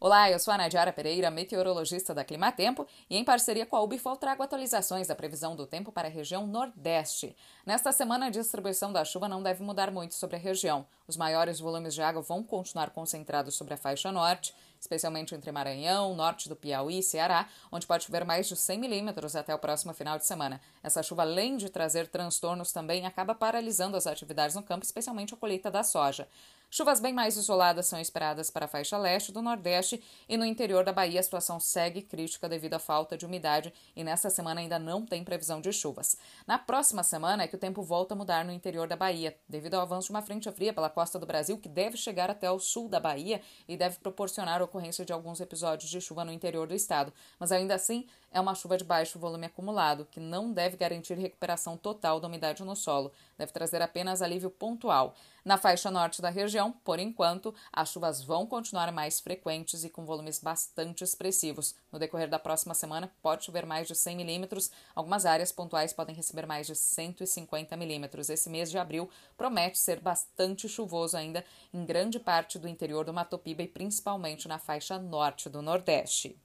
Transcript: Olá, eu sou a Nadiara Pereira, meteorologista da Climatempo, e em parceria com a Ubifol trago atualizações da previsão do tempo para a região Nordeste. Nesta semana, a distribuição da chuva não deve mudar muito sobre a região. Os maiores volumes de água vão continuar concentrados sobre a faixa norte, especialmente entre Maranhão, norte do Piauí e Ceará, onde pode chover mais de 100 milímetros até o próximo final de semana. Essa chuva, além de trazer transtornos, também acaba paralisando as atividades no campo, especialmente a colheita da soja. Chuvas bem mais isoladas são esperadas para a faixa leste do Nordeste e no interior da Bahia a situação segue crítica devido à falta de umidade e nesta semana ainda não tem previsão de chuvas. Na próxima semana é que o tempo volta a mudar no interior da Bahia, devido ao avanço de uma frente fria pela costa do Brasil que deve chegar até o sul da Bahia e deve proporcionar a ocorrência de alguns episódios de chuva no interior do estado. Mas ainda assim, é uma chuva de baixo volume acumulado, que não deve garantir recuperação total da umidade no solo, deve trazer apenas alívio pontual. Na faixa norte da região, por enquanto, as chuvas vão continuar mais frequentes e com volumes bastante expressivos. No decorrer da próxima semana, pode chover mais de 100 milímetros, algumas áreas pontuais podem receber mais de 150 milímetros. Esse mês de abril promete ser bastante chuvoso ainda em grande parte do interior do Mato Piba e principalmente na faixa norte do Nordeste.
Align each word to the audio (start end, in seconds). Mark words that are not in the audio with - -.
Olá, 0.00 0.30
eu 0.30 0.38
sou 0.38 0.54
a 0.54 0.56
Nadiara 0.56 0.92
Pereira, 0.92 1.28
meteorologista 1.28 2.14
da 2.14 2.22
Climatempo, 2.22 2.86
e 3.10 3.16
em 3.16 3.24
parceria 3.24 3.66
com 3.66 3.74
a 3.74 3.82
Ubifol 3.82 4.16
trago 4.16 4.44
atualizações 4.44 5.08
da 5.08 5.14
previsão 5.16 5.56
do 5.56 5.66
tempo 5.66 5.90
para 5.90 6.06
a 6.06 6.10
região 6.10 6.46
Nordeste. 6.46 7.34
Nesta 7.66 7.90
semana, 7.90 8.26
a 8.26 8.30
distribuição 8.30 8.92
da 8.92 9.04
chuva 9.04 9.28
não 9.28 9.42
deve 9.42 9.60
mudar 9.64 9.90
muito 9.90 10.14
sobre 10.14 10.36
a 10.36 10.38
região. 10.38 10.86
Os 11.08 11.16
maiores 11.16 11.58
volumes 11.58 11.94
de 11.94 12.00
água 12.00 12.22
vão 12.22 12.44
continuar 12.44 12.90
concentrados 12.90 13.56
sobre 13.56 13.74
a 13.74 13.76
faixa 13.76 14.12
norte, 14.12 14.54
especialmente 14.78 15.34
entre 15.34 15.50
Maranhão, 15.50 16.14
norte 16.14 16.48
do 16.48 16.54
Piauí 16.54 17.00
e 17.00 17.02
Ceará, 17.02 17.48
onde 17.72 17.84
pode 17.84 18.04
chover 18.04 18.24
mais 18.24 18.46
de 18.46 18.54
100 18.54 18.78
milímetros 18.78 19.34
até 19.34 19.52
o 19.52 19.58
próximo 19.58 19.92
final 19.92 20.16
de 20.16 20.24
semana. 20.24 20.60
Essa 20.80 21.02
chuva, 21.02 21.22
além 21.22 21.56
de 21.56 21.68
trazer 21.70 22.06
transtornos, 22.06 22.70
também 22.70 23.04
acaba 23.04 23.34
paralisando 23.34 23.96
as 23.96 24.06
atividades 24.06 24.54
no 24.54 24.62
campo, 24.62 24.84
especialmente 24.84 25.34
a 25.34 25.36
colheita 25.36 25.72
da 25.72 25.82
soja. 25.82 26.28
Chuvas 26.70 27.00
bem 27.00 27.14
mais 27.14 27.34
isoladas 27.38 27.86
são 27.86 27.98
esperadas 27.98 28.50
para 28.50 28.66
a 28.66 28.68
faixa 28.68 28.98
leste 28.98 29.32
do 29.32 29.40
Nordeste 29.40 30.04
e 30.28 30.36
no 30.36 30.44
interior 30.44 30.84
da 30.84 30.92
Bahia 30.92 31.18
a 31.18 31.22
situação 31.22 31.58
segue 31.58 32.02
crítica 32.02 32.46
devido 32.46 32.74
à 32.74 32.78
falta 32.78 33.16
de 33.16 33.24
umidade 33.24 33.72
e 33.96 34.04
nesta 34.04 34.28
semana 34.28 34.60
ainda 34.60 34.78
não 34.78 35.06
tem 35.06 35.24
previsão 35.24 35.62
de 35.62 35.72
chuvas. 35.72 36.18
Na 36.46 36.58
próxima 36.58 37.02
semana 37.02 37.44
é 37.44 37.48
que 37.48 37.56
o 37.56 37.58
tempo 37.58 37.82
volta 37.82 38.12
a 38.12 38.16
mudar 38.16 38.44
no 38.44 38.52
interior 38.52 38.86
da 38.86 38.96
Bahia, 38.96 39.34
devido 39.48 39.74
ao 39.74 39.80
avanço 39.80 40.08
de 40.08 40.10
uma 40.10 40.20
frente 40.20 40.52
fria 40.52 40.74
pela 40.74 40.90
costa 40.90 41.18
do 41.18 41.24
Brasil 41.24 41.56
que 41.56 41.70
deve 41.70 41.96
chegar 41.96 42.30
até 42.30 42.50
o 42.50 42.58
sul 42.58 42.86
da 42.86 43.00
Bahia 43.00 43.40
e 43.66 43.74
deve 43.74 43.98
proporcionar 43.98 44.60
a 44.60 44.64
ocorrência 44.64 45.06
de 45.06 45.12
alguns 45.12 45.40
episódios 45.40 45.90
de 45.90 46.02
chuva 46.02 46.22
no 46.22 46.32
interior 46.32 46.66
do 46.66 46.74
estado. 46.74 47.14
Mas 47.38 47.50
ainda 47.50 47.74
assim, 47.74 48.06
é 48.30 48.38
uma 48.38 48.54
chuva 48.54 48.76
de 48.76 48.84
baixo 48.84 49.18
volume 49.18 49.46
acumulado, 49.46 50.06
que 50.10 50.20
não 50.20 50.52
deve 50.52 50.76
garantir 50.76 51.14
recuperação 51.14 51.78
total 51.78 52.20
da 52.20 52.28
umidade 52.28 52.62
no 52.62 52.76
solo, 52.76 53.10
deve 53.38 53.52
trazer 53.52 53.80
apenas 53.80 54.20
alívio 54.20 54.50
pontual. 54.50 55.14
Na 55.44 55.56
faixa 55.56 55.90
norte 55.90 56.20
da 56.20 56.28
região, 56.28 56.57
por 56.84 56.98
enquanto, 56.98 57.54
as 57.72 57.90
chuvas 57.90 58.22
vão 58.22 58.46
continuar 58.46 58.90
mais 58.90 59.20
frequentes 59.20 59.84
e 59.84 59.88
com 59.88 60.04
volumes 60.04 60.40
bastante 60.40 61.04
expressivos. 61.04 61.76
No 61.92 61.98
decorrer 61.98 62.28
da 62.28 62.38
próxima 62.38 62.74
semana, 62.74 63.12
pode 63.22 63.44
chover 63.44 63.64
mais 63.64 63.86
de 63.86 63.94
100 63.94 64.16
milímetros, 64.16 64.70
algumas 64.94 65.24
áreas 65.24 65.52
pontuais 65.52 65.92
podem 65.92 66.16
receber 66.16 66.46
mais 66.46 66.66
de 66.66 66.74
150 66.74 67.76
milímetros. 67.76 68.28
Esse 68.28 68.50
mês 68.50 68.70
de 68.70 68.78
abril 68.78 69.08
promete 69.36 69.78
ser 69.78 70.00
bastante 70.00 70.68
chuvoso 70.68 71.16
ainda 71.16 71.44
em 71.72 71.84
grande 71.84 72.18
parte 72.18 72.58
do 72.58 72.66
interior 72.66 73.04
do 73.04 73.14
Mato 73.14 73.38
Piba 73.38 73.62
e 73.62 73.68
principalmente 73.68 74.48
na 74.48 74.58
faixa 74.58 74.98
norte 74.98 75.48
do 75.48 75.62
Nordeste. 75.62 76.36